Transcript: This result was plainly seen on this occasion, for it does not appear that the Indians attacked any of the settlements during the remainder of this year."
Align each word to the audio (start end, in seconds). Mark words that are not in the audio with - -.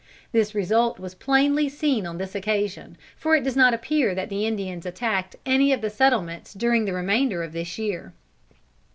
This 0.31 0.55
result 0.55 0.99
was 0.99 1.13
plainly 1.13 1.69
seen 1.69 2.07
on 2.07 2.17
this 2.17 2.33
occasion, 2.33 2.97
for 3.15 3.35
it 3.35 3.43
does 3.43 3.55
not 3.55 3.71
appear 3.71 4.15
that 4.15 4.29
the 4.29 4.47
Indians 4.47 4.83
attacked 4.83 5.35
any 5.45 5.71
of 5.73 5.81
the 5.81 5.91
settlements 5.91 6.55
during 6.55 6.85
the 6.85 6.93
remainder 6.93 7.43
of 7.43 7.51
this 7.53 7.77
year." 7.77 8.11